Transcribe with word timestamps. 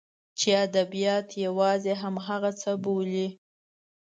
چې 0.39 0.49
ادبیات 0.65 1.27
یوازې 1.45 1.93
همغه 2.01 2.51
څه 2.61 2.71
بولي. 2.83 3.27